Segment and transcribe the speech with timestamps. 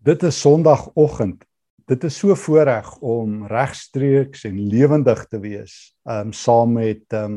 [0.00, 1.42] Dit is Sondagoggend.
[1.84, 5.74] Dit is so voorreg om regstreeks en lewendig te wees
[6.08, 7.34] um saam met um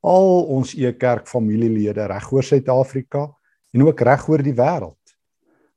[0.00, 3.26] al ons e-kerk familielede reg oor Suid-Afrika
[3.76, 5.12] en ook reg oor die wêreld.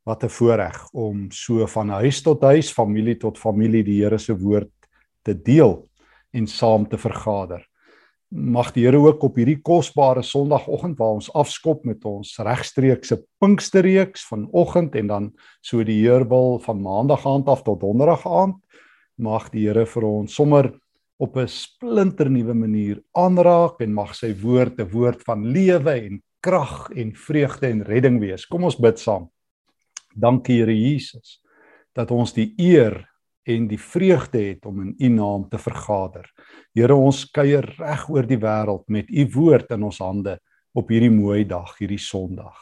[0.07, 4.37] Wat 'n voorreg om so van huis tot huis, familie tot familie die Here se
[4.37, 4.71] woord
[5.23, 5.89] te deel
[6.31, 7.67] en saam te vergader
[8.31, 14.23] mag die Here ook op hierdie kosbare Sondagoggend waar ons afskop met ons regstreekse Pinksterreeks
[14.29, 15.27] vanoggend en dan
[15.61, 18.55] so die Heerbal van Maandag aand af tot Donderdag aand
[19.19, 20.71] mag die Here vir ons sommer
[21.19, 26.23] op 'n splinter nuwe manier aanraak en mag sy woord 'n woord van lewe en
[26.41, 28.45] krag en vreugde en redding wees.
[28.45, 29.29] Kom ons bid saam.
[30.15, 31.41] Dankie Here Jesus
[31.93, 33.10] dat ons die eer
[33.43, 36.27] en die vreugde het om in U naam te vergader.
[36.77, 40.37] Here, ons kuier reg oor die wêreld met U woord in ons hande
[40.77, 42.55] op hierdie mooi dag, hierdie Sondag.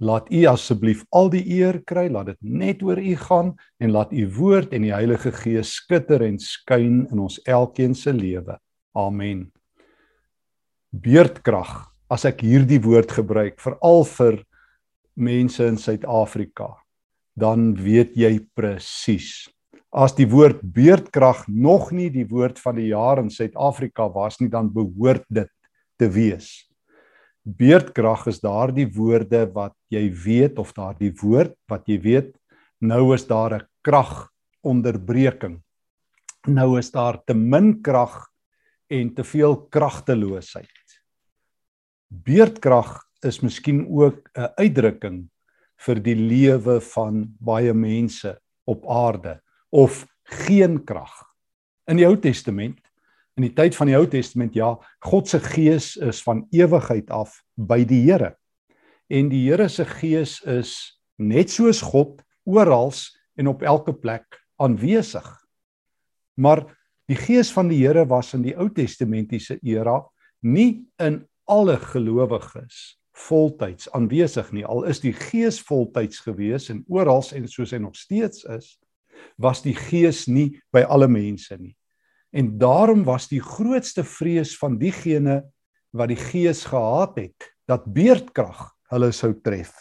[0.00, 4.14] Laat U asseblief al die eer kry, laat dit net oor U gaan en laat
[4.16, 8.56] U woord en die Heilige Gees skitter en skyn in ons elkeen se lewe.
[8.96, 9.50] Amen.
[10.90, 14.40] Beerdkrag, as ek hierdie woord gebruik veral vir
[15.20, 16.72] mense in Suid-Afrika,
[17.36, 19.44] dan weet jy presies
[19.90, 24.50] as die woord beerdkrag nog nie die woord van die jaar in Suid-Afrika was nie,
[24.50, 25.50] dan behoort dit
[25.98, 26.68] te wees.
[27.42, 32.36] Beerdkrag is daardie woorde wat jy weet of daardie woord wat jy weet
[32.80, 35.60] nou is daar 'n kragonderbreking.
[36.46, 38.30] Nou is daar te min krag
[38.88, 40.86] en te veel kragteloosheid.
[42.08, 45.28] Beerdkrag is miskien ook 'n uitdrukking
[45.76, 49.40] vir die lewe van baie mense op aarde
[49.70, 50.04] of
[50.44, 51.12] geen krag.
[51.90, 52.78] In die Ou Testament,
[53.38, 54.74] in die tyd van die Ou Testament, ja,
[55.06, 58.34] God se gees is van ewigheid af by die Here.
[59.10, 60.74] En die Here se gees is
[61.18, 62.92] net soos God oral
[63.38, 65.26] en op elke plek aanwesig.
[66.40, 66.64] Maar
[67.10, 70.02] die gees van die Here was in die Ou Testamentiese era
[70.40, 74.64] nie in alle gelowiges voltyds aanwesig nie.
[74.64, 78.76] Al is die gees voltyds gewees en oral en soos hy nog steeds is,
[79.40, 81.74] was die gees nie by alle mense nie.
[82.30, 85.42] En daarom was die grootste vrees van diegene
[85.90, 89.72] wat die gees gehaat het dat beerdkrag hulle sou tref.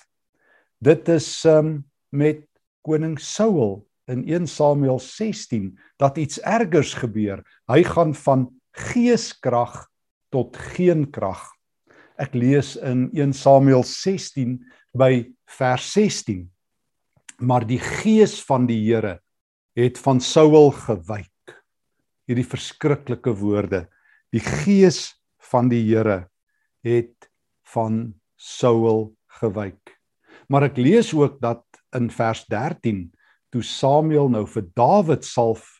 [0.82, 2.46] Dit is um, met
[2.86, 7.44] koning Saul in 1 Samuel 16 dat iets ergers gebeur.
[7.70, 8.48] Hy gaan van
[8.90, 9.86] geeskrag
[10.34, 11.44] tot geen krag.
[12.20, 14.58] Ek lees in 1 Samuel 16
[14.98, 16.48] by vers 16.
[17.40, 19.20] Maar die gees van die Here
[19.80, 21.56] het van Saul gewyk.
[22.28, 23.86] Hierdie verskriklike woorde.
[24.34, 25.16] Die gees
[25.50, 26.28] van die Here
[26.86, 27.30] het
[27.72, 29.96] van Saul gewyk.
[30.52, 31.64] Maar ek lees ook dat
[31.96, 33.08] in vers 13
[33.54, 35.80] toe Samuel nou vir Dawid salf,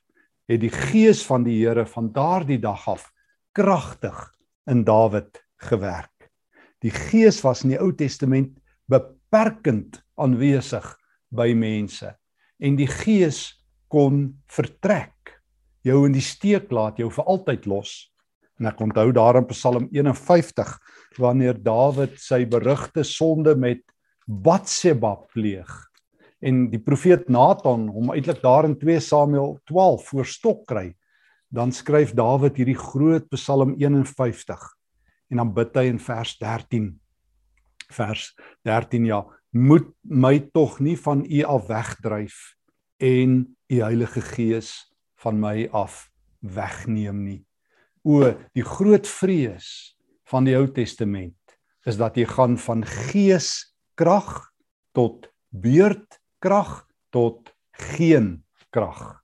[0.50, 3.10] het die gees van die Here van daardie dag af
[3.54, 4.18] kragtig
[4.70, 6.30] in Dawid gewerk.
[6.80, 8.56] Die gees was in die Ou Testament
[8.90, 10.88] beperkend aanwesig
[11.36, 12.16] by mense
[12.60, 13.59] en die gees
[13.92, 15.36] kon vertrek,
[15.86, 17.94] jou in die steek laat, jou vir altyd los.
[18.60, 20.76] En ek onthou daar in Psalm 51
[21.20, 23.82] wanneer Dawid sy berugte sonde met
[24.28, 25.90] Batseba pleeg
[26.40, 30.86] en die profeet Nathan hom eintlik daar in 2 Samuel 12 voor stok kry,
[31.52, 34.64] dan skryf Dawid hierdie groot Psalm 51
[35.30, 36.94] en dan bid hy in vers 13
[37.90, 38.30] vers
[38.68, 42.38] 13 ja moet my tog nie van u af wegdryf
[43.00, 44.72] en u Heilige Gees
[45.24, 47.42] van my af wegneem nie.
[48.04, 49.96] O, die groot vrees
[50.30, 51.36] van die Ou Testament
[51.88, 54.50] is dat jy gaan van geeskrag
[54.96, 56.84] tot beurtkrag
[57.16, 59.22] tot geen krag.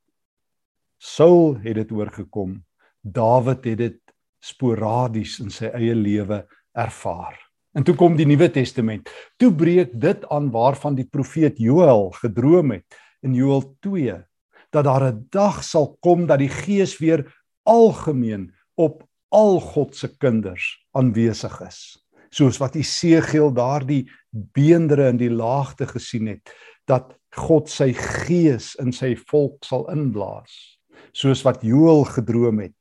[0.97, 2.63] Saul het dit oorgekom.
[3.01, 3.99] Dawid het dit
[4.41, 7.37] sporadies in sy eie lewe ervaar.
[7.75, 9.09] En toe kom die Nuwe Testament.
[9.37, 14.21] Toe breek dit aan waarvan die profeet Joël gedroom het in Joël 2
[14.75, 17.25] dat daar 'n dag sal kom dat die Gees weer
[17.63, 22.05] algemeen op al God se kinders aanwesig is.
[22.29, 26.51] Soos wat Isegiel daardie beendere in die laagte gesien het
[26.85, 30.79] dat God sy gees in sy volk sal inblaas.
[31.11, 32.77] Soos wat Joël gedroom het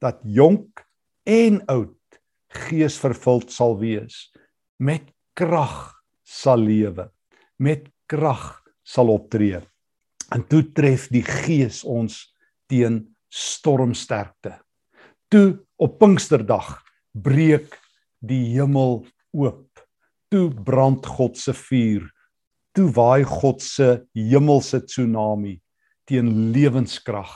[0.00, 0.84] dat jonk
[1.24, 4.30] en oud gees vervuld sal wees
[4.78, 5.92] met krag
[6.24, 7.10] sal lewe
[7.58, 9.60] met krag sal optree
[10.34, 12.20] En toe tref die Gees ons
[12.68, 14.58] teen stormsterkte.
[15.28, 16.78] Toe op Pinksterdag
[17.12, 17.78] breek
[18.20, 19.86] die hemel oop.
[20.28, 22.08] Toe brand God se vuur.
[22.78, 25.56] toe waai God se hemelse tsunami
[26.06, 27.32] teen lewenskrag.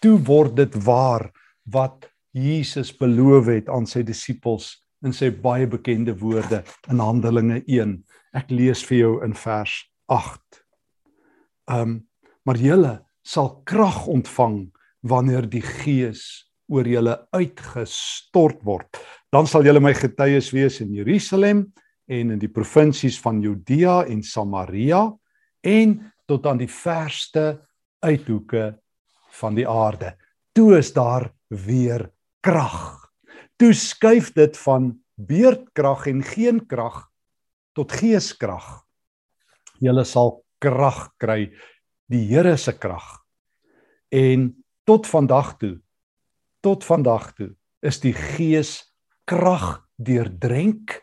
[0.00, 1.26] Toe word dit waar
[1.66, 2.06] wat
[2.36, 6.62] Jesus beloof het aan sy disippels in sy baie bekende woorde
[6.92, 7.96] in Handelinge 1.
[8.36, 9.74] Ek lees vir jou in vers
[10.06, 10.62] 8.
[11.70, 11.98] Ehm um,
[12.50, 14.72] maar julle sal krag ontvang
[15.06, 18.98] wanneer die Gees oor julle uitgestort word.
[19.30, 21.68] Dan sal julle my getuies wees in Jerusalem
[22.10, 25.04] en in die provinsies van Judea en Samaria
[25.62, 25.94] en
[26.26, 27.60] tot aan die verste
[28.02, 28.72] uithoeke
[29.38, 30.16] van die aarde.
[30.50, 32.08] Toe is daar weer
[32.42, 32.98] krag.
[33.62, 37.04] Toe skuif dit van beerdkrag en geen krag
[37.78, 38.80] tot geeskrag.
[39.78, 41.44] Julle sal krag kry,
[42.10, 43.20] die Here se krag.
[44.10, 44.50] En
[44.84, 45.76] tot vandag toe,
[46.60, 47.52] tot vandag toe
[47.86, 48.82] is die Gees
[49.30, 50.98] krag deurdrenk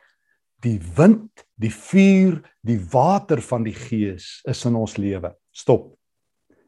[0.66, 5.32] die wind, die vuur, die water van die Gees is in ons lewe.
[5.56, 5.94] Stop.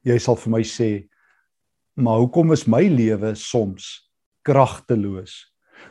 [0.07, 0.89] Jy sal vir my sê,
[1.99, 3.89] maar hoekom is my lewe soms
[4.47, 5.41] kragteloos?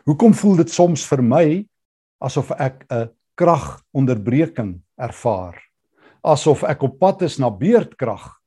[0.09, 1.47] Hoekom voel dit soms vir my
[2.25, 5.61] asof ek 'n kragonderbreking ervaar?
[6.25, 8.38] Asof ek op pad is na beerdkrag?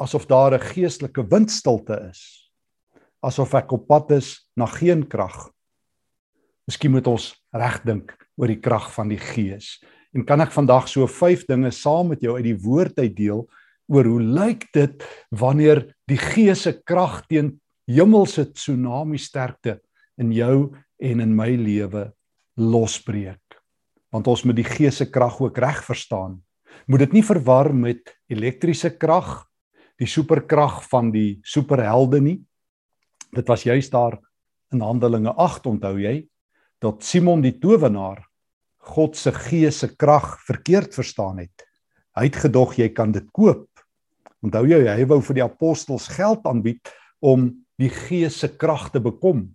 [0.00, 2.50] Asof daar 'n geestelike windstilte is?
[3.20, 5.50] Asof ek op pad is na geen krag?
[6.66, 9.84] Miskien moet ons regdink oor die krag van die Gees.
[10.14, 13.44] En kan ek vandag so vyf dinge saam met jou uit die woord uit deel
[13.88, 19.80] oor hoe lyk dit wanneer die Gees se krag teen hemelse tsunami sterkte
[20.16, 22.12] in jou en in my lewe
[22.56, 23.60] losbreek.
[24.10, 26.40] Want ons moet die Gees se krag ook reg verstaan.
[26.86, 29.49] Moet dit nie verwar met elektriese krag,
[30.00, 32.38] die superkrag van die superhelde nie.
[33.36, 34.16] Dit was juist daar
[34.72, 36.22] in Handelinge 8 onthou jy
[36.80, 38.24] dat Simon die towenaar
[38.90, 41.66] God se Gees se krag verkeerd verstaan het.
[42.16, 43.68] Hy het gedog jy kan dit koop.
[44.40, 46.88] Onthou jy hy wou vir die apostels geld aanbied
[47.20, 47.50] om
[47.80, 49.50] die Gees se krag te bekom.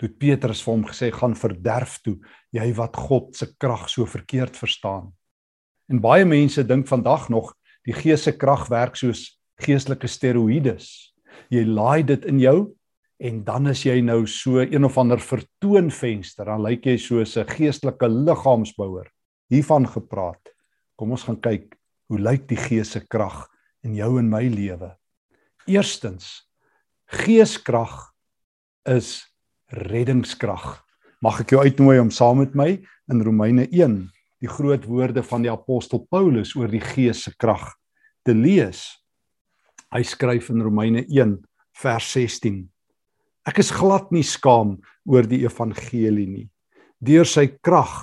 [0.00, 2.18] Toe Petrus vir hom gesê gaan verderf toe,
[2.52, 5.10] jy wat God se krag so verkeerd verstaan.
[5.88, 7.54] En baie mense dink vandag nog
[7.88, 11.14] die Gees se krag werk soos geestelike steroïdes.
[11.50, 12.58] Jy laai dit in jou
[13.20, 17.44] en dan is jy nou so een of ander vertoonvenster, dan lyk jy soos 'n
[17.46, 19.10] geestelike liggaamsbouer.
[19.50, 20.40] Hiervan gepraat.
[20.96, 21.76] Kom ons gaan kyk
[22.08, 23.48] hoe lyk die Gees se krag
[23.84, 24.96] in jou en my lewe.
[25.66, 26.48] Eerstens,
[27.06, 28.12] geeskrag
[28.86, 29.26] is
[29.70, 30.82] reddingskrag.
[31.22, 32.80] Mag ek jou uitnooi om saam met my
[33.10, 34.10] in Romeine 1
[34.40, 37.74] die groot woorde van die apostel Paulus oor die gees se krag
[38.24, 38.99] te lees.
[39.90, 41.32] Hy skryf in Romeine 1
[41.82, 42.60] vers 16.
[43.42, 44.76] Ek is glad nie skaam
[45.10, 46.44] oor die evangelie nie.
[47.02, 47.96] Deur sy krag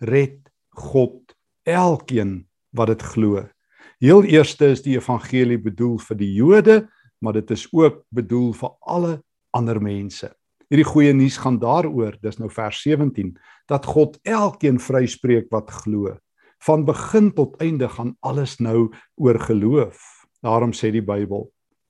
[0.00, 0.38] red
[0.72, 1.34] God
[1.68, 3.44] elkeen wat dit glo.
[4.00, 6.78] Heel eerste is die evangelie bedoel vir die Jode,
[7.20, 9.12] maar dit is ook bedoel vir alle
[9.52, 10.32] ander mense.
[10.72, 13.36] Hierdie goeie nuus gaan daaroor, dis nou vers 17,
[13.68, 16.16] dat God elkeen vryspreek wat glo.
[16.64, 18.88] Van begin tot einde gaan alles nou
[19.20, 20.13] oor geloof.
[20.44, 21.46] Daarom sê die Bybel,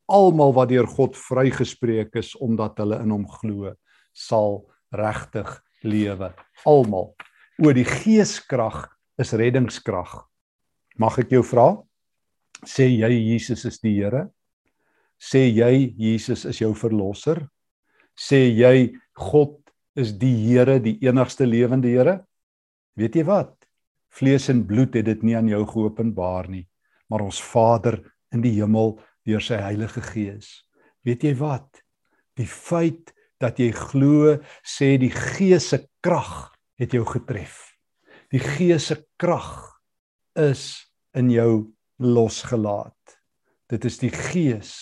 [0.07, 3.73] almal wat deur God vrygespreek is omdat hulle in hom glo,
[4.15, 4.63] sal
[4.95, 5.51] regtig
[5.83, 6.31] lewe.
[6.69, 7.11] Almal.
[7.59, 8.87] O die geeskrag
[9.19, 10.23] is reddingskrag.
[10.99, 11.69] Mag ek jou vra?
[12.65, 14.29] Sê jy Jesus is die Here?
[15.19, 17.43] Sê jy Jesus is jou verlosser?
[18.15, 19.59] Sê jy God
[19.99, 22.21] is die Here, die enigste lewende Here?
[22.95, 23.55] Weet jy wat?
[24.15, 26.63] Vlees en bloed het dit nie aan jou geopenbaar nie,
[27.11, 27.99] maar ons Vader
[28.35, 30.65] in die hemel deur sy Heilige Gees.
[31.07, 31.83] Weet jy wat?
[32.39, 33.13] Die feit
[33.43, 37.75] dat jy glo, sê die Gees se krag het jou getref.
[38.33, 39.69] Die Gees se krag
[40.39, 43.19] is in jou losgelaat.
[43.71, 44.73] Dit is die Gees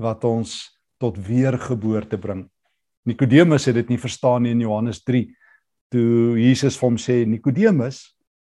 [0.00, 0.72] wat ons
[1.02, 2.46] tot weergeboorte bring.
[3.06, 5.24] Nikodemus het dit nie verstaan nie in Johannes 3.
[5.92, 8.04] Toe Jesus vir hom sê Nikodemus,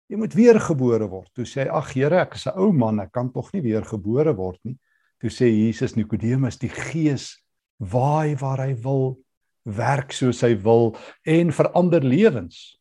[0.09, 1.31] jy moet weergebore word.
[1.37, 4.35] Toe sê hy: "Ag Here, ek is 'n ou man, ek kan tog nie weergebore
[4.37, 4.79] word nie."
[5.21, 7.43] Toe sê Jesus Nikodemus, die Gees
[7.79, 9.19] waai waar hy wil,
[9.65, 10.97] werk soos hy wil
[11.27, 12.79] en verander lewens.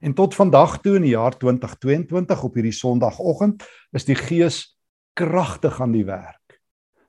[0.00, 4.76] En tot vandag toe in die jaar 2022 op hierdie Sondagoggend is die Gees
[5.14, 6.60] kragtig aan die werk.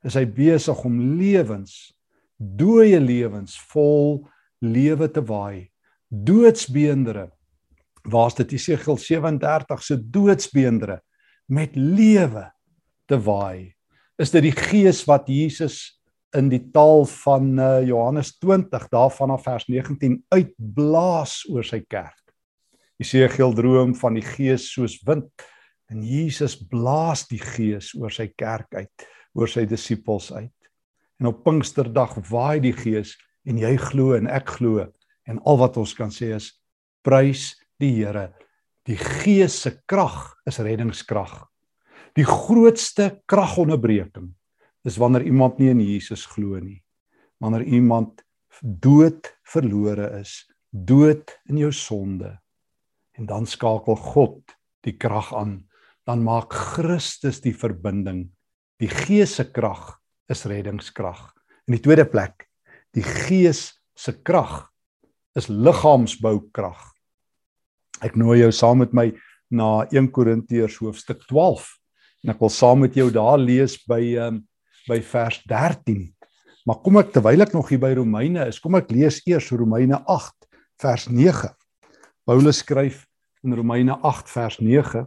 [0.03, 1.93] Is hy besig om lewens,
[2.37, 4.27] dooie lewens vol
[4.61, 5.69] lewe te waai.
[6.09, 7.29] Doodsbeendere.
[8.09, 11.01] Waar's dit Jesegiel 37 se doodsbeendere
[11.51, 12.47] met lewe
[13.05, 13.73] te waai?
[14.17, 15.99] Is dit die Gees wat Jesus
[16.37, 22.17] in die taal van uh, Johannes 20 daarvan af vers 19 uitblaas oor sy kerk?
[23.01, 25.29] Jesegiel droom van die gees soos wind
[25.91, 30.69] En Jesus blaas die Gees oor sy kerk uit, oor sy disippels uit.
[31.19, 34.85] En op Pinksterdag waai die Gees en jy glo en ek glo
[35.27, 36.53] en al wat ons kan sê is
[37.05, 38.31] prys die Here.
[38.87, 41.33] Die Gees se krag is reddingskrag.
[42.17, 44.31] Die grootste kragonderbreking
[44.87, 46.81] is wanneer iemand nie in Jesus glo nie.
[47.41, 48.23] Wanneer iemand
[48.61, 52.35] dood verlore is, dood in jou sonde.
[53.17, 55.61] En dan skakel God die krag aan.
[56.05, 58.31] Dan maak Christus die verbinding.
[58.81, 59.99] Die Gees se krag
[60.31, 61.29] is reddingskrag.
[61.69, 62.47] In die tweede plek,
[62.97, 64.65] die Gees se krag
[65.37, 66.90] is liggaamsboukrag.
[68.01, 69.11] Ek nooi jou saam met my
[69.53, 71.67] na 1 Korintiërs hoofstuk 12
[72.25, 74.41] en ek wil saam met jou daar lees by um,
[74.89, 76.09] by vers 13.
[76.65, 80.01] Maar kom ek terwyl ek nog hier by Romeine is, kom ek lees eers Romeine
[80.09, 80.49] 8
[80.81, 81.51] vers 9.
[82.25, 83.03] Paulus skryf
[83.45, 85.05] in Romeine 8 vers 9: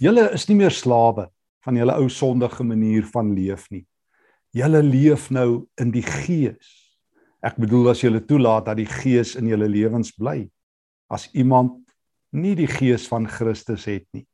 [0.00, 1.28] Julle is nie meer slawe
[1.64, 3.84] van julle ou sondige manier van leef nie.
[4.54, 6.72] Julle leef nou in die Gees.
[7.44, 10.44] Ek bedoel as julle toelaat dat die Gees in julle lewens bly.
[11.12, 11.83] As iemand
[12.34, 14.26] nie die Gees van Christus het nie,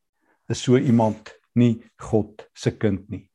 [0.51, 3.27] is so iemand nie God se kind nie.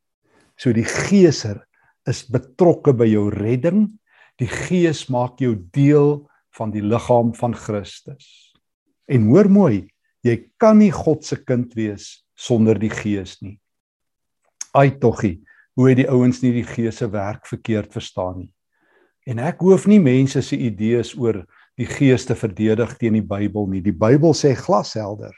[0.58, 1.62] So die Geeser
[2.08, 3.90] is betrokke by jou redding.
[4.40, 8.56] Die Gees maak jou deel van die liggaam van Christus.
[9.08, 9.86] En hoor mooi,
[10.26, 13.58] jy kan nie God se kind wees sonder die Gees nie.
[14.76, 15.40] Ai toggie,
[15.76, 18.52] hoe het die ouens nie die Gees se werk verkeerd verstaan nie.
[19.26, 21.44] En ek hoef nie mense se idees oor
[21.78, 23.82] die Gees te verdedig teen die Bybel nie.
[23.84, 25.36] Die Bybel sê glashelder.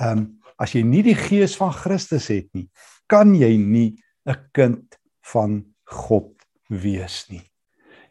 [0.00, 0.26] Ehm um,
[0.56, 2.70] as jy nie die Gees van Christus het nie,
[3.12, 4.96] kan jy nie 'n kind
[5.32, 6.32] van God
[6.68, 7.42] wees nie.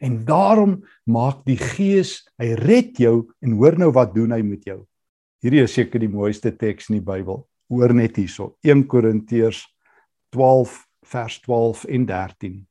[0.00, 4.64] En daarom maak die Gees, hy red jou en hoor nou wat doen hy met
[4.64, 4.86] jou.
[5.42, 7.46] Hierdie is seker die mooiste teks in die Bybel.
[7.68, 8.56] Hoor net hierso.
[8.62, 9.66] 1 Korintiërs
[10.30, 12.66] 12 vers 12 en 13.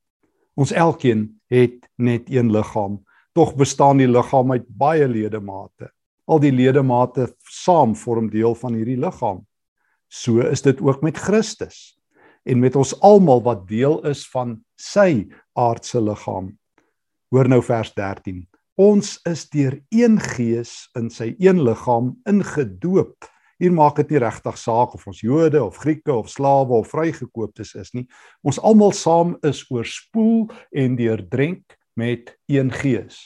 [0.55, 3.04] Ons elkeen het net een liggaam,
[3.35, 5.91] tog bestaan die liggaam uit baie ledemate.
[6.25, 9.43] Al die ledemate saam vorm deel van hierdie liggaam.
[10.07, 11.97] So is dit ook met Christus
[12.45, 15.25] en met ons almal wat deel is van sy
[15.57, 16.53] aardse liggaam.
[17.33, 18.45] Hoor nou vers 13.
[18.79, 23.27] Ons is deur een gees in sy een liggaam ingedoop.
[23.59, 27.73] Hier maak dit nie regtig saak of ons Jode of Grieke of slawe of vrygekooptes
[27.79, 28.05] is nie.
[28.43, 33.25] Ons almal saam is oorspoel en deurdrink met een gees.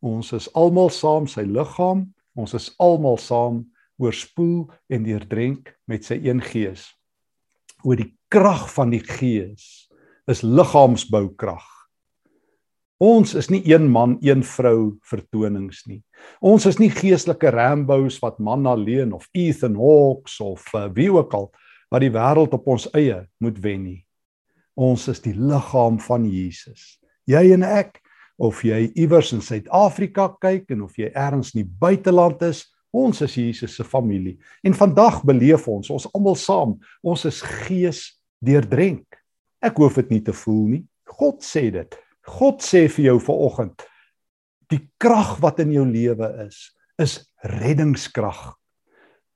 [0.00, 2.06] Ons is almal saam sy liggaam.
[2.36, 3.64] Ons is almal saam
[3.98, 6.90] oorspoel en deurdrink met sy een gees.
[7.84, 9.86] Oor die krag van die gees
[10.30, 11.64] is liggaamsboukrag.
[13.02, 16.00] Ons is nie een man, een vrou vertonings nie.
[16.40, 21.34] Ons is nie geestelike Rambos wat man alleen of Ethan Hawks of uh, wie ook
[21.36, 21.50] al
[21.92, 24.00] wat die wêreld op ons eie moet wen nie.
[24.76, 26.96] Ons is die liggaam van Jesus.
[27.26, 28.00] Jy en ek
[28.38, 32.64] of jy iewers in Suid-Afrika kyk en of jy ergens in die buiteland is,
[32.96, 34.36] ons is Jesus se familie.
[34.64, 38.06] En vandag beleef ons, ons almal saam, ons is gees
[38.44, 39.18] deurdrenk.
[39.64, 40.82] Ek hoef dit nie te voel nie.
[41.16, 41.98] God sê dit.
[42.26, 43.84] God sê vir jou vanoggend
[44.72, 48.54] die krag wat in jou lewe is, is reddingskrag.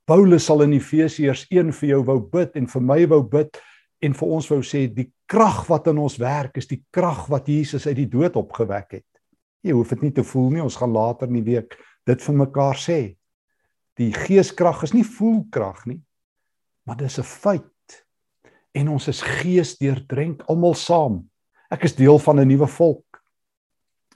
[0.09, 3.59] Paulus sal in Efesiërs 1 vir jou wou bid en vir my wou bid
[4.03, 7.47] en vir ons wou sê die krag wat in ons werk is die krag wat
[7.47, 9.07] Jesus uit die dood opgewek het.
[9.63, 11.77] Jy hoef dit nie te voel nie, ons gaan later in die week
[12.09, 12.99] dit vir mekaar sê.
[13.99, 16.01] Die geeskrag is nie voelkrag nie,
[16.85, 18.03] maar dis 'n feit
[18.73, 21.29] en ons is gees deurdrenk almal saam.
[21.71, 23.05] Ek is deel van 'n nuwe volk.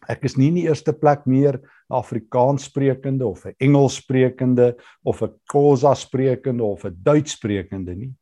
[0.08, 4.76] Ek is nie in die eerste plek meer 'n Afrikaans sprekende of 'n Engels sprekende
[5.04, 8.14] of 'n Khoisa sprekende of 'n Duits sprekende nie.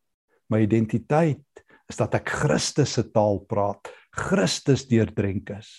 [0.50, 5.70] My identiteit is dat ek Christus se taal praat, Christus deurdrenk is.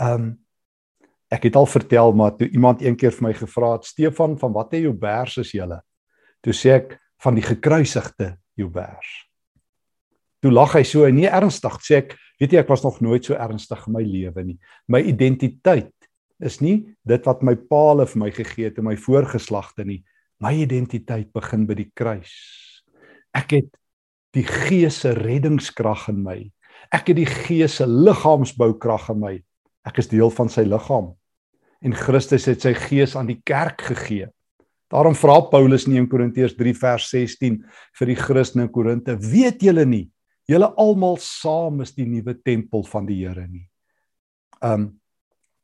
[0.00, 0.36] Um
[1.32, 4.82] ek het al vertel maar toe iemand eendag vir my gevra het Stefan van watter
[4.84, 5.64] jou bers is jy?
[6.44, 9.12] Toe sê ek van die gekruisigde jou bers.
[10.44, 13.24] Toe lag hy so en nie ernstig sê ek, weet jy ek was nog nooit
[13.24, 14.58] so ernstig in my lewe nie.
[14.92, 15.94] My identiteit
[16.42, 20.02] is nie dit wat my paal vir my gegee het en my voorgeslagte nie.
[20.42, 22.32] My identiteit begin by die kruis.
[23.32, 23.70] Ek het
[24.36, 26.38] die Gees se reddingskrag in my.
[26.92, 29.34] Ek het die Gees se liggaamsboukrag in my.
[29.88, 31.12] Ek is deel van sy liggaam.
[31.82, 34.30] En Christus het sy Gees aan die kerk gegee.
[34.92, 37.62] Daarom vra Paulus in 1 Korintiërs 3 vers 16
[37.98, 40.06] vir die Christene in Korinte: "Weet julle nie
[40.50, 43.66] julle almal saam is die nuwe tempel van die Here nie.
[44.62, 44.92] Um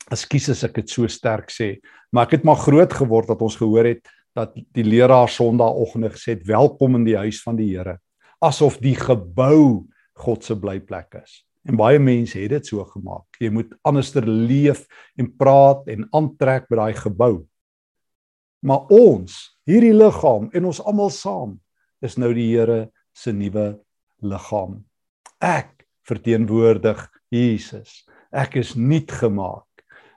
[0.08, 1.82] ekskuus as ek dit so sterk sê,
[2.12, 4.06] maar ek het maar groot geword dat ons gehoor het
[4.37, 7.98] dat die leraar Sondagoggend gesê het welkom in die huis van die Here
[8.45, 9.87] asof die gebou
[10.18, 11.42] God se blyplek is.
[11.68, 13.38] En baie mense het dit so gemaak.
[13.42, 14.87] Jy moet anderster leef
[15.18, 17.33] en praat en aantrek by daai gebou.
[18.66, 19.35] Maar ons,
[19.68, 21.59] hierdie liggaam en ons almal saam
[22.02, 23.76] is nou die Here se nuwe
[24.23, 24.80] liggaam.
[25.42, 28.02] Ek verteenwoordig Jesus.
[28.33, 29.66] Ek is nuut gemaak.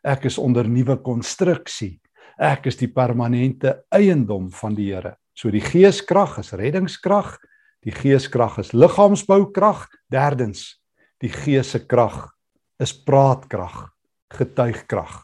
[0.01, 1.99] Ek is onder nuwe konstruksie.
[2.41, 5.17] Ek is die permanente eiendom van die Here.
[5.37, 7.35] So die geeskrag is reddingskrag,
[7.85, 9.87] die geeskrag is liggaamsboukrag.
[10.11, 10.81] Derdens,
[11.21, 12.29] die gees se krag
[12.81, 13.91] is praatkrag,
[14.33, 15.21] getuigkrag.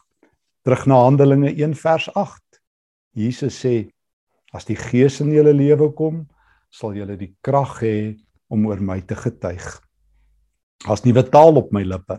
[0.66, 2.60] Terug na Handelinge 1 vers 8.
[3.18, 3.88] Jesus sê
[4.54, 6.22] as die gees in julle lewe kom,
[6.70, 7.96] sal julle die krag hê
[8.52, 9.66] om oor my te getuig.
[10.88, 12.18] As nuwe taal op my lippe.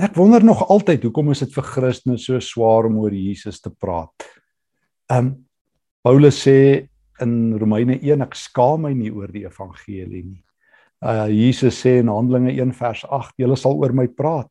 [0.00, 3.70] Ek wonder nog altyd hoekom is dit vir Christene so swaar om oor Jesus te
[3.70, 4.26] praat.
[5.12, 5.34] Um
[6.00, 6.88] Paulus sê
[7.24, 10.42] in Romeine 1 ek skaam my nie oor die evangelie nie.
[11.00, 14.50] Uh Jesus sê in Handelinge 1 vers 8 julle sal oor my praat.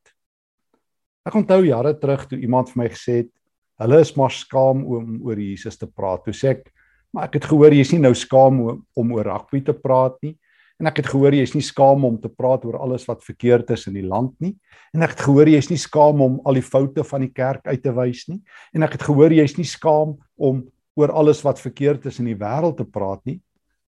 [1.28, 3.32] Ek onthou jare terug toe iemand vir my gesê het
[3.80, 6.26] hulle is maar skaam om oor Jesus te praat.
[6.26, 6.68] Toe sê ek
[7.14, 10.36] maar ek het gehoor jy's nie nou skaam om, om oor rugby te praat nie.
[10.80, 13.72] En ek het gehoor jy is nie skaam om te praat oor alles wat verkeerd
[13.76, 14.54] is in die land nie.
[14.96, 17.68] En ek het gehoor jy is nie skaam om al die foute van die kerk
[17.68, 18.40] uit te wys nie.
[18.74, 20.64] En ek het gehoor jy is nie skaam om
[21.00, 23.40] oor alles wat verkeerd is in die wêreld te praat nie.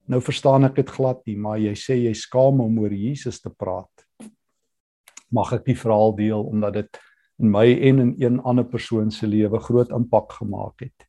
[0.07, 3.51] Nou verstaan ek dit glad nie, maar jy sê jy skaam om oor Jesus te
[3.51, 3.91] praat.
[5.33, 7.01] Mag ek die verhaal deel omdat dit
[7.41, 11.07] in my en in een ander persoon se lewe groot impak gemaak het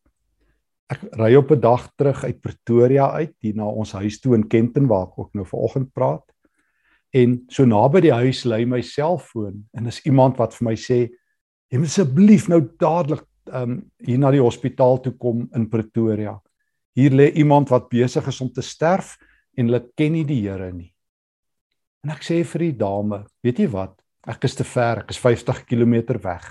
[0.93, 4.49] ek ry op 'n dag terug uit Pretoria uit hier na ons huis toe in
[4.49, 6.25] Kenton waar ek ook nou vanoggend praat.
[7.13, 11.11] En so naby die huis lê my selfoon en is iemand wat vir my sê
[11.71, 16.37] jy moet asseblief nou dadelik um hier na die hospitaal toe kom in Pretoria.
[16.95, 19.17] Hier lê iemand wat besig is om te sterf
[19.59, 20.93] en hulle ken nie die Here nie.
[22.05, 23.97] En ek sê vir die dame, weet jy wat?
[24.29, 26.47] Ek is te ver, ek is 50 km weg.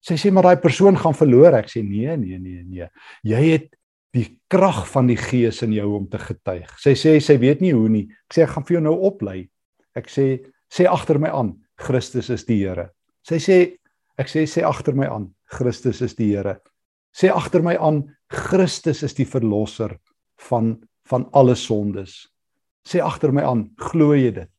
[0.00, 1.58] Sy sê maar daai persoon gaan verloor.
[1.58, 2.88] Ek sê nee, nee, nee, nee.
[3.28, 3.68] Jy het
[4.16, 6.70] die krag van die Gees in jou om te getuig.
[6.80, 8.06] Sy sê sy weet nie hoe nie.
[8.28, 9.42] Ek sê ek gaan vir jou nou oplei.
[9.96, 10.26] Ek sê
[10.70, 12.90] sê agter my aan, Christus is die Here.
[13.26, 13.58] Sy sê
[14.20, 16.60] ek sê sê agter my aan, Christus is die Here.
[17.10, 19.98] Sê agter my aan, Christus is die verlosser
[20.48, 20.78] van
[21.10, 22.28] van alle sondes.
[22.86, 24.50] Sê agter my aan, glo jy dit?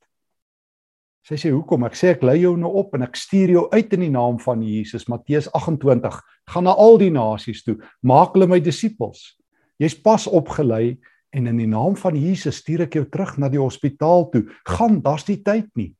[1.24, 1.86] Sy sê hoekom?
[1.88, 4.36] Ek sê ek lei jou nou op en ek stuur jou uit in die naam
[4.42, 5.08] van Jesus.
[5.08, 6.18] Matteus 28.
[6.52, 9.38] Gaan na al die nasies toe, maak hulle my disippels.
[9.80, 10.98] Jy's pas opgelei
[11.32, 14.44] en in die naam van Jesus stuur ek jou terug na die hospitaal toe.
[14.68, 15.94] Gaan, daar's die tyd nie.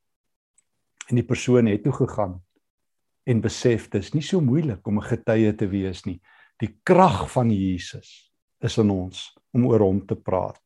[1.08, 2.42] En die persoon het toe gegaan
[3.32, 6.20] en besef dis nie so moeilik om 'n getuie te wees nie.
[6.60, 10.62] Die krag van Jesus is in ons om oor hom te praat.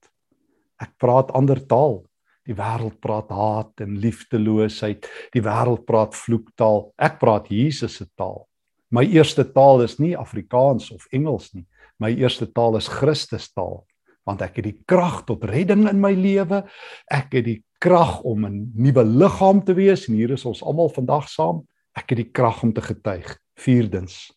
[0.82, 2.04] Ek praat ander taal,
[2.46, 5.08] Die wêreld praat haat en liefdeloosheid.
[5.34, 6.92] Die wêreld praat vloektaal.
[7.02, 8.46] Ek praat Jesus se taal.
[8.94, 11.66] My eerste taal is nie Afrikaans of Engels nie.
[12.00, 13.86] My eerste taal is Christus taal,
[14.28, 16.62] want ek het die krag tot redding in my lewe.
[17.10, 20.90] Ek het die krag om 'n nuwe liggaam te wees en hier is ons almal
[20.90, 21.66] vandag saam.
[21.96, 23.38] Ek het die krag om te getuig.
[23.56, 24.28] Vierdens,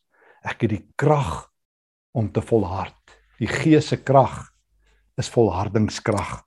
[0.47, 1.49] ek het die krag
[2.15, 2.95] om te volhard.
[3.39, 4.47] Die Gees se krag
[5.19, 6.39] is volhardingskrag.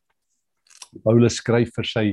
[1.04, 2.06] Paulus skryf vir sy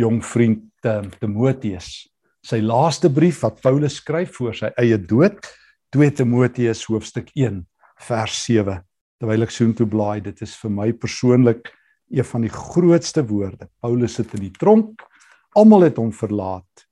[0.00, 2.08] jong vriend um, Timoteus.
[2.44, 5.40] Sy laaste brief wat Paulus skryf voor sy eie dood,
[5.92, 7.62] 2 Timoteus hoofstuk 1
[8.08, 8.80] vers 7.
[9.18, 11.72] Terwyl ek soontoe blaai, dit is vir my persoonlik
[12.08, 13.68] een van die grootste woorde.
[13.82, 15.02] Paulus sit in die tronk.
[15.58, 16.87] Almal het hom verlaat.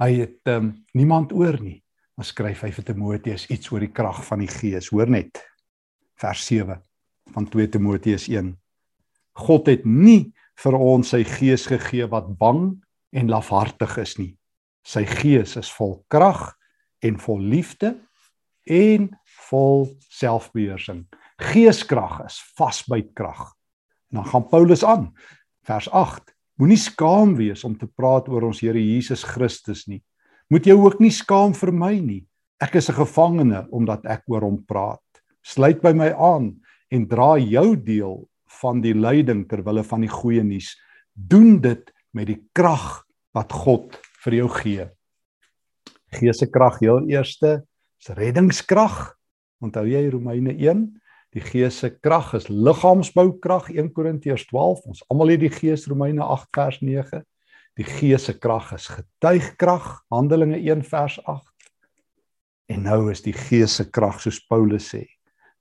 [0.00, 1.78] Hy het um, niemand oor nie.
[2.16, 4.90] Dan skryf hy vir Timoteus iets oor die krag van die Gees.
[4.92, 5.40] Hoor net
[6.20, 6.80] vers 7
[7.34, 8.54] van 2 Timoteus 1.
[9.40, 12.74] God het nie vir ons sy gees gegee wat bang
[13.16, 14.32] en lafhartig is nie.
[14.84, 16.50] Sy gees is vol krag
[17.04, 17.94] en vol liefde
[18.68, 19.08] en
[19.48, 21.06] vol selfbeheersing.
[21.40, 23.46] Geeskrag is vasbytkrag.
[24.10, 25.10] En dan gaan Paulus aan
[25.68, 26.34] vers 8.
[26.60, 30.02] Moenie skaam wees om te praat oor ons Here Jesus Christus nie.
[30.52, 32.26] Moet jy ook nie skaam vir my nie.
[32.60, 35.00] Ek is 'n gevangene omdat ek oor hom praat.
[35.42, 36.60] Sluit by my aan
[36.92, 38.28] en dra jou deel
[38.60, 40.76] van die lyding ter wille van die goeie nuus.
[41.16, 44.90] Doen dit met die krag wat God vir jou gee.
[46.12, 47.64] Gees se krag heel eerste
[47.98, 49.16] is reddingskrag.
[49.62, 50.99] Onthou jy Romeine 1?
[51.30, 54.80] Die Gees se krag is liggaamsboukrag 1 Korintiërs 12.
[54.90, 57.22] Ons almal het die Gees Romeine 8 vers 9.
[57.78, 61.46] Die Gees se krag is getuigkrag Handelinge 1 vers 8.
[62.70, 65.04] En nou is die Gees se krag soos Paulus sê,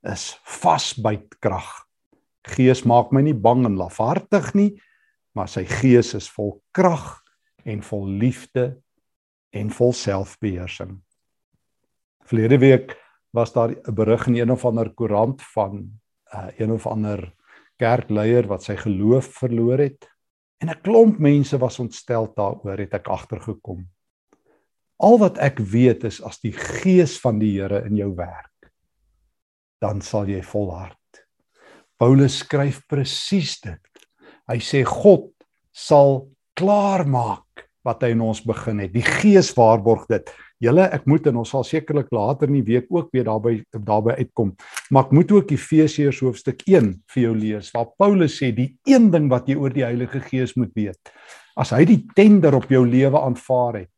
[0.10, 1.69] is vasbyt krag.
[2.49, 4.71] Gees maak my nie bang en lafhartig nie,
[5.38, 7.19] maar sy gees is vol krag
[7.67, 8.71] en vol liefde
[9.53, 10.97] en vol selfbeheersing.
[12.25, 12.95] Verlede week
[13.32, 16.00] was daar 'n berig in een of ander koerant van
[16.34, 17.34] uh, een of ander
[17.78, 20.10] kerkleier wat sy geloof verloor het
[20.60, 23.88] en 'n klomp mense was ontstel daaroor het ek agtergekom.
[25.00, 28.72] Al wat ek weet is as die gees van die Here in jou werk,
[29.80, 30.98] dan sal jy volhard.
[31.98, 34.06] Paulus skryf presies dit.
[34.48, 35.32] Hy sê God
[35.72, 38.94] sal klaarmaak wat hy in ons begin het.
[38.94, 40.32] Die Gees waarborg dit.
[40.60, 44.17] Julle, ek moet en ons sal sekerlik later in die week ook weer daarby daarby
[44.19, 44.50] uitkom.
[44.91, 49.08] Maar ek moet ook Efesiërs hoofstuk 1 vir jou lees waar Paulus sê die een
[49.13, 51.00] ding wat jy oor die Heilige Gees moet weet.
[51.56, 53.95] As hy die tender op jou lewe aanvaar het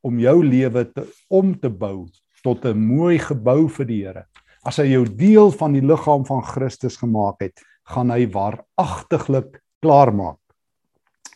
[0.00, 2.08] om jou lewe te om te bou
[2.40, 4.24] tot 'n mooi gebou vir die Here.
[4.64, 10.40] As hy jou deel van die liggaam van Christus gemaak het, gaan hy waaragtiglik klaarmaak.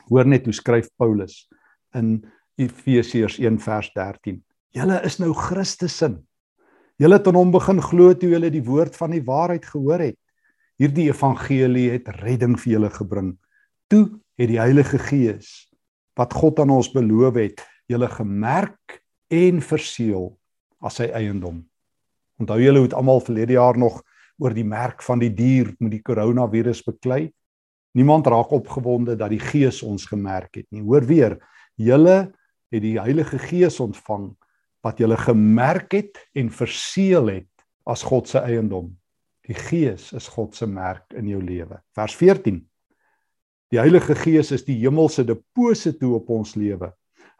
[0.09, 1.49] Hoor net hoe skryf Paulus
[1.95, 2.25] in
[2.57, 4.43] Efesiërs 1 vers 13.
[4.75, 6.09] Julle is nou Christus se.
[6.99, 10.19] Julle het aan hom begin glo toe julle die woord van die waarheid gehoor het.
[10.83, 13.29] Hierdie evangelie het redding vir julle gebring.
[13.87, 14.09] Toe
[14.39, 15.71] het die Heilige Gees
[16.19, 18.99] wat God aan ons beloof het, julle gemerk
[19.31, 20.29] en verseël
[20.83, 21.63] as sy eiendom.
[22.43, 24.03] Onthou julle hoe dit almal verlede jaar nog
[24.43, 27.29] oor die merk van die dier met die koronavirus beklei?
[27.95, 30.83] Niemand raak opgewonde dat die Gees ons gemerk het nie.
[30.83, 31.39] Hoor weer,
[31.79, 32.33] julle
[32.75, 34.33] het die Heilige Gees ontvang
[34.85, 38.93] wat julle gemerk het en verseël het as God se eiendom.
[39.49, 41.81] Die Gees is God se merk in jou lewe.
[41.97, 42.63] Vers 14.
[43.73, 46.93] Die Heilige Gees is die hemelse deposito op ons lewe.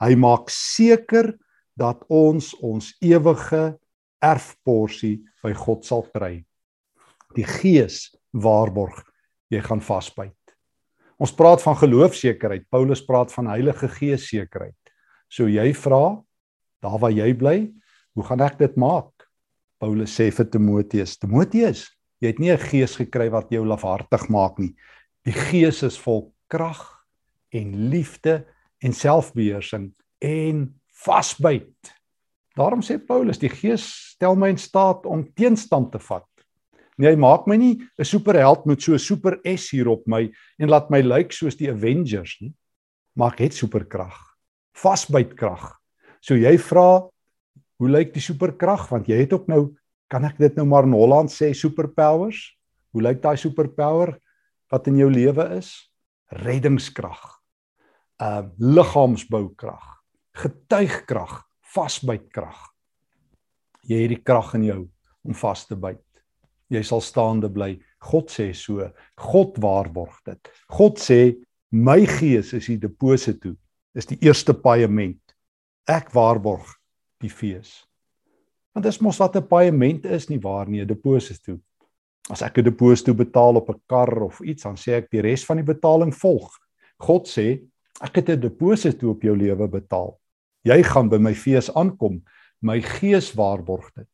[0.03, 1.33] Hy maak seker
[1.79, 3.77] dat ons ons ewige
[4.25, 6.39] erfporsie by God sal kry.
[7.37, 9.03] Die Gees waarborg
[9.53, 10.35] jy gaan vasbyt.
[11.21, 12.67] Ons praat van geloofsekerheid.
[12.73, 14.77] Paulus praat van Heilige Gees sekerheid.
[15.31, 16.19] So jy vra,
[16.85, 17.59] daar waar jy bly,
[18.15, 19.11] hoe gaan ek dit maak?
[19.81, 21.89] Paulus sê vir Timoteus, Timoteus,
[22.21, 24.75] jy het nie 'n gees gekry wat jou lafhartig maak nie.
[25.25, 26.85] Die gees is vol krag
[27.53, 28.45] en liefde
[28.81, 31.95] en selfbeheersing en vasbyt.
[32.57, 33.83] Daarom sê Paulus, die gees
[34.15, 36.29] stel my in staat om teenstand te vat.
[36.97, 40.31] Nee, hy maak my nie 'n superheld met so 'n super S hier op my
[40.59, 42.55] en laat my lyk soos die Avengers nie.
[43.17, 44.15] Maar ek het superkrag.
[44.75, 45.84] Vasbytkrag.
[46.25, 47.05] So jy vra
[47.81, 49.75] hoe lyk die superkrag want jy het ook nou
[50.09, 52.39] kan ek dit nou maar in Holland sê superpowers?
[52.95, 54.15] Hoe lyk daai superpower
[54.73, 55.75] wat in jou lewe is?
[56.33, 57.21] Reddingskrag.
[58.23, 59.85] Uh liggaamsboukrag,
[60.41, 61.43] getuigkrag,
[61.75, 62.61] vasbytkrag.
[63.85, 64.81] Jy het die krag in jou
[65.27, 66.01] om vas te byt.
[66.73, 67.75] Jy sal staande bly.
[68.01, 68.87] God sê so.
[69.21, 70.53] God waarborg dit.
[70.73, 71.35] God sê
[71.75, 73.53] my gees is die deposito.
[73.95, 75.24] Is die eerste paaiement
[75.87, 76.67] ek waarborg
[77.21, 77.85] die fees.
[78.75, 81.59] Want dis mos wat 'n paaiement is nie waar nie, 'n deposito.
[82.31, 85.45] As ek 'n deposito betaal op 'n kar of iets, dan sê ek die res
[85.45, 86.51] van die betaling volg.
[86.99, 87.61] God sê,
[88.01, 90.19] ek het 'n deposito op jou lewe betaal.
[90.65, 92.23] Jy gaan by my fees aankom.
[92.63, 94.09] My gees waarborg dit.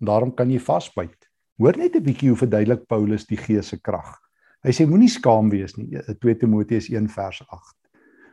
[0.00, 1.28] En daarom kan jy vasbyt.
[1.58, 4.18] Hoor net 'n bietjie hoe verduidelik Paulus die gees se krag.
[4.62, 5.98] Hy sê moenie skaam wees nie.
[6.20, 7.76] 2 Timoteus 1 vers 8.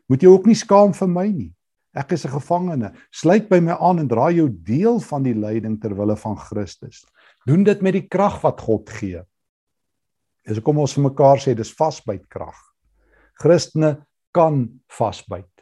[0.07, 1.56] Moet jy ook nie skaam vir my nie.
[1.97, 2.93] Ek is 'n gevangene.
[3.11, 7.05] Sluit by my aan en dra jou deel van die lyding ter wille van Christus.
[7.45, 9.23] Doen dit met die krag wat God gee.
[10.45, 12.55] Dis hoekom ons vir mekaar sê dis vasbyt krag.
[13.41, 15.56] Christene kan vasbyt.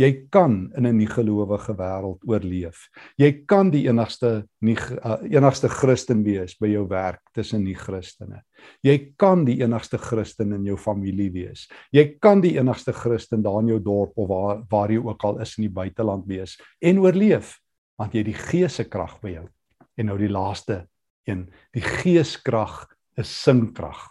[0.00, 2.88] Jy kan in 'n nie-gelowige wêreld oorleef.
[3.18, 8.40] Jy kan die enigste nie uh, enigste Christen wees by jou werk tussen nie-Christene.
[8.82, 11.68] Jy kan die enigste Christen in jou familie wees.
[11.92, 15.40] Jy kan die enigste Christen daar in jou dorp of waar waar jy ook al
[15.40, 17.58] is in die buiteland wees en oorleef
[17.98, 19.46] want jy het die Gees se krag by jou.
[19.98, 20.86] En nou die laaste
[21.28, 22.86] een, die Geeskrag
[23.18, 24.08] is sinkrag.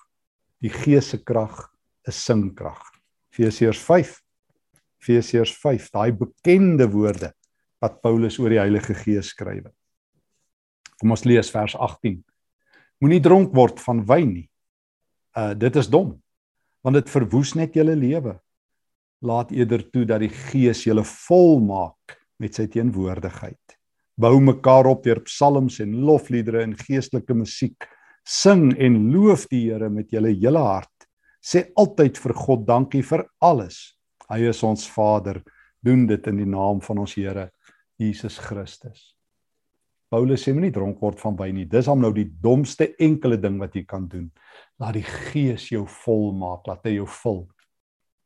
[0.61, 1.71] Die Gees se krag
[2.05, 2.83] is sinkrag.
[3.33, 4.19] Efesiërs 5
[4.99, 7.31] Efesiërs 5, daai bekende woorde
[7.79, 9.69] wat Paulus oor die Heilige Gees skryf.
[10.99, 12.19] Kom ons lees vers 18.
[12.99, 14.47] Moenie dronk word van wyn nie.
[15.37, 16.17] Uh dit is dom,
[16.83, 18.35] want dit verwoes net julle lewe.
[19.23, 23.77] Laat eerder toe dat die Gees julle vol maak met sy teenwoordigheid.
[24.19, 27.87] Bou mekaar op deur psalms en lofliedere en geestelike musiek.
[28.27, 31.07] Sing en loof die Here met julle hele hart.
[31.39, 33.79] Sê altyd vir God dankie vir alles
[34.29, 35.41] Hy is ons Vader.
[35.81, 37.49] Doen dit in die naam van ons Here
[37.99, 39.13] Jesus Christus.
[40.09, 41.67] Paulus sê moenie dronk word van wyn nie.
[41.69, 44.29] Dis hom nou die domste enkele ding wat jy kan doen.
[44.81, 47.43] Laat die Gees jou vol maak, laat hy jou vul.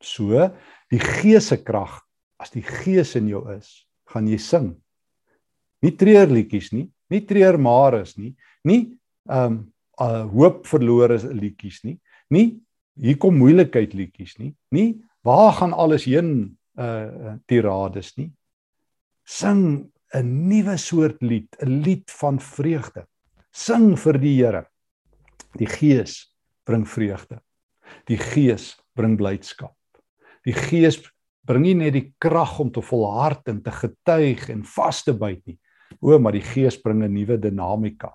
[0.04, 0.48] So,
[0.92, 1.98] die Gees se krag,
[2.40, 4.72] as die Gees in jou is, gaan jy sing.
[5.84, 8.32] Nie treurliedjies nie, nie treurmares nie,
[8.64, 8.82] nie
[9.28, 9.62] ehm um,
[10.02, 11.98] uh, hoop verlore liedjies nie,
[12.34, 12.46] nie
[12.98, 14.88] hier kom moeilikheid liedjies nie, nie
[15.24, 18.30] waar gaan alles heen uh tirades nie.
[19.24, 23.06] Sing 'n nuwe soort lied, 'n lied van vreugde.
[23.50, 24.66] Sing vir die Here.
[25.58, 26.34] Die Gees
[26.64, 27.40] bring vreugde.
[28.06, 29.76] Die Gees bring blydskap.
[30.44, 31.00] Die Gees
[31.46, 35.46] bring nie net die krag om te volhard en te getuig en vas te byt
[35.46, 35.58] nie.
[36.00, 38.14] O, maar die Gees bring 'n nuwe dinamika,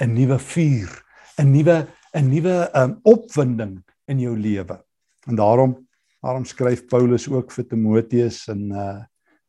[0.00, 0.90] 'n nuwe vuur,
[1.38, 4.84] 'n nuwe 'n nuwe um, opwinding in jou lewe.
[5.26, 5.85] En daarom
[6.26, 9.04] daarom skryf Paulus ook vir Timoteus in uh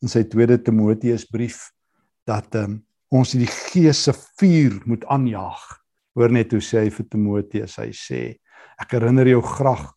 [0.05, 1.71] in sy tweede Timoteus brief
[2.29, 2.75] dat um,
[3.09, 5.63] ons die Gees se vuur moet aanjaag.
[6.13, 8.19] Hoor net hoe sê hy vir Timoteus, hy sê
[8.77, 9.87] ek herinner jou graag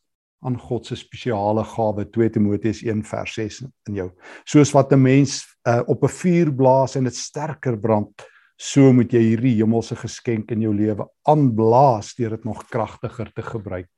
[0.41, 4.09] aan God se spesiale gawe 2 Timoteus 1 vers 6 in jou.
[4.49, 8.25] Soos wat 'n mens uh, op 'n vuur blaas en dit sterker brand,
[8.57, 13.43] so moet jy hierdie hemelse geskenk in jou lewe aanblaas deur dit nog kragtiger te
[13.43, 13.93] gebruik.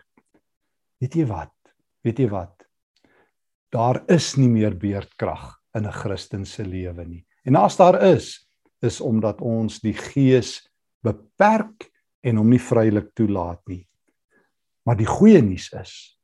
[0.99, 1.55] Weet jy wat?
[2.03, 2.62] Weet jy wat?
[3.73, 7.25] Daar is nie meer beerdkrag in 'n Christen se lewe nie.
[7.45, 8.49] En as daar is,
[8.83, 10.61] is omdat ons die Gees
[11.03, 11.91] beperk
[12.23, 13.89] en hom nie vrylik toelaat nie.
[14.85, 16.19] Maar die goeie nuus is,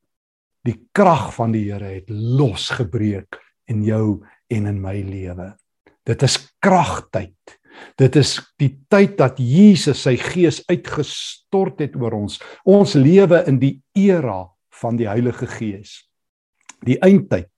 [0.65, 5.57] die krag van die Here het losgebreek in jou en in my lewe.
[6.05, 7.59] Dit is kragtyd.
[7.97, 12.41] Dit is die tyd dat Jesus sy gees uitgestort het oor ons.
[12.65, 14.49] Ons lewe in die era
[14.83, 16.08] van die Heilige Gees.
[16.87, 17.51] Die eindtyd,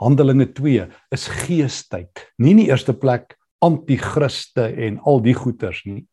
[0.00, 2.24] Handelinge 2, is geestyd.
[2.38, 6.04] Nie in die eerste plek anti-kriste en al die goeters nie.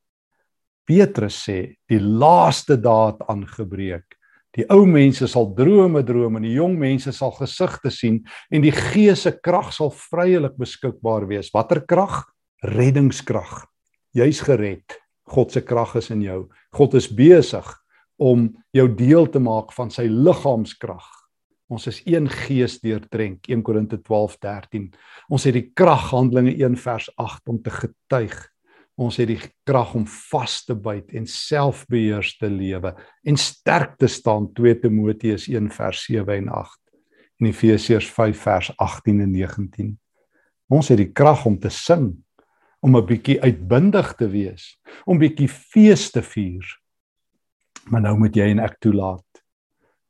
[0.90, 4.20] Petrus sê die laaste daad aangebreek
[4.58, 8.74] Die ou mense sal drome droom en die jong mense sal gesigte sien en die
[8.74, 11.52] Gees se krag sal vryelik beskikbaar wees.
[11.54, 12.24] Watter krag?
[12.66, 13.68] Reddingskrag.
[14.18, 14.98] Jy's gered.
[15.30, 16.48] God se krag is in jou.
[16.74, 17.68] God is besig
[18.18, 21.06] om jou deel te maak van sy liggaamskrag.
[21.70, 24.90] Ons is een gees deurdrenk 1 Korinte 12:13.
[25.30, 28.50] Ons het die krag Handelinge 1 vers 8 om te getuig
[29.00, 32.92] Ons het die krag om vas te byt en selfbeheers te lewe
[33.24, 36.76] en sterk te staan 2 Timoteus 1 vers 7 en 8
[37.40, 39.94] en Efesiërs 5 vers 18 en 19.
[40.68, 42.12] Ons het die krag om te sing,
[42.84, 46.66] om 'n bietjie uitbundig te wees, om bietjie fees te vier.
[47.88, 49.44] Maar nou moet jy en ek toelaat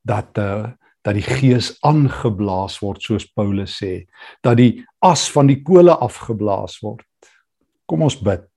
[0.02, 0.74] dat uh
[1.06, 4.06] dat die gees aangeblaas word soos Paulus sê,
[4.44, 7.06] dat die as van die kole afgeblaas word.
[7.88, 8.48] Kom ons bid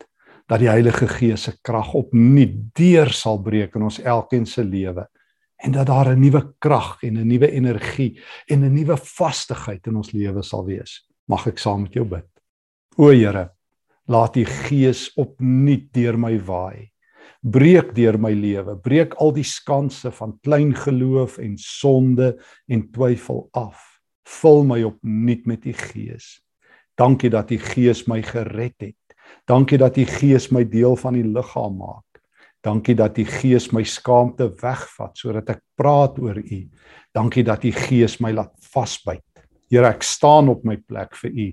[0.51, 5.07] dat die Heilige Gees se krag opnuut deur sal breek in ons elkeen se lewe
[5.63, 9.97] en dat daar 'n nuwe krag en 'n nuwe energie en 'n nuwe vastigheid in
[9.97, 11.07] ons lewe sal wees.
[11.29, 12.27] Mag ek saam met jou bid.
[12.99, 13.51] O Here,
[14.09, 16.92] laat U Gees opnuut deur my waai.
[17.43, 22.37] Breek deur my lewe, breek al die skanse van klein geloof en sonde
[22.71, 23.81] en twyfel af.
[24.39, 26.37] Vul my opnuut met U Gees.
[26.95, 29.17] Dankie dat U Gees my gered het.
[29.51, 32.23] Dankie dat U Gees my deel van die liggaam maak.
[32.63, 36.61] Dankie dat U Gees my skaamte wegvat sodat ek praat oor U.
[37.11, 39.27] Dankie dat U Gees my laat vasbyt.
[39.67, 41.51] Here, ek staan op my plek vir U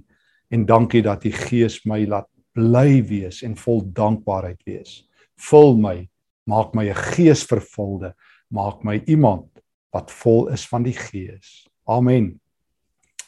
[0.54, 5.09] en dankie dat U Gees my laat bly wees en vol dankbaarheid wees.
[5.40, 6.10] Vul my,
[6.50, 8.14] maak my 'n geesvervulde,
[8.52, 9.48] maak my iemand
[9.94, 11.68] wat vol is van die Gees.
[11.88, 12.40] Amen.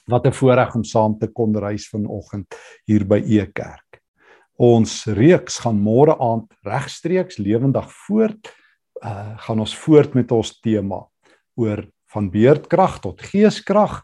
[0.07, 4.01] Wat 'n voorreg om saam te kon reis vanoggend hier by E Kerk.
[4.57, 8.51] Ons reeks gaan môre aand regstreeks lewendig voort.
[9.03, 11.07] Uh gaan ons voort met ons tema
[11.55, 14.01] oor van beerdkrag tot geeskrag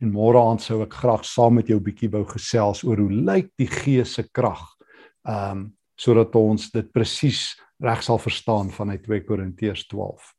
[0.00, 3.50] en môre aand sou ek graag saam met jou bietjie wou gesels oor hoe lyk
[3.58, 4.62] die gees se krag.
[5.24, 10.32] Um sodat ons dit presies reg sal verstaan vanuit 2 Korintiërs 12.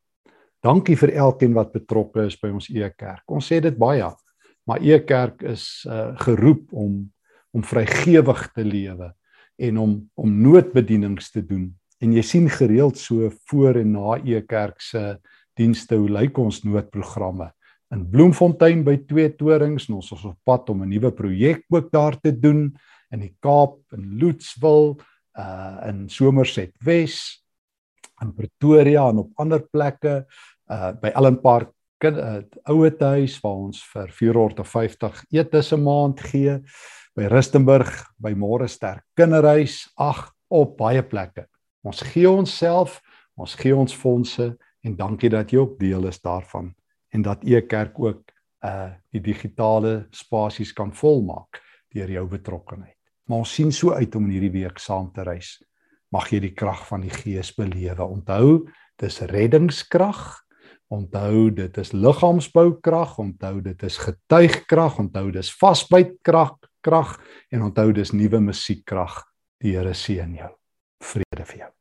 [0.64, 3.24] Dankie vir elkeen wat betrokke is by ons E-kerk.
[3.32, 4.08] Ons sê dit baie,
[4.68, 7.08] maar E-kerk is uh geroep om
[7.52, 9.10] om vrygewig te lewe
[9.58, 11.70] en om om noodbedienings te doen.
[12.00, 15.18] En jy sien gereeld so voor en na e-kerk se
[15.60, 17.50] dienste hoe lyk ons noodprogramme.
[17.92, 21.92] In Bloemfontein by twee torings en ons is op pad om 'n nuwe projek ook
[21.92, 22.78] daar te doen
[23.12, 25.00] in die Kaap in Loetswil,
[25.38, 27.44] uh in Somerset Wes,
[28.22, 30.26] in Pretoria en op ander plekke,
[30.70, 32.40] uh by Allen Park kind uh,
[32.72, 36.60] ouer huis waar ons vir 450 etes 'n maand gee
[37.16, 39.90] by Rustenburg by Môre Sterk Kinderhuis.
[39.98, 41.46] Ag, op baie plekke.
[41.84, 43.02] Ons gee onsself,
[43.38, 46.74] ons gee ons fondse en dankie dat jy ook deel is daarvan
[47.14, 48.24] en dat u kerk ook
[48.64, 51.62] uh die digitale spasies kan volmaak
[51.94, 52.99] deur jou betrokkeheid.
[53.30, 55.60] Maar ons sien so uit om in hierdie week saam te reis.
[56.10, 58.02] Mag jy die krag van die Gees belewe.
[58.02, 58.66] Onthou,
[58.98, 60.24] dis reddingskrag.
[60.90, 63.18] Onthou, dit is liggaamsboukrag.
[63.22, 64.98] Onthou, dit is getuigkrag.
[65.06, 67.20] Onthou, dis vasbytkrag, krag
[67.54, 69.22] en onthou dis nuwe musiekkrag.
[69.62, 70.56] Die Here seën jou.
[71.04, 71.79] Vrede vir jou.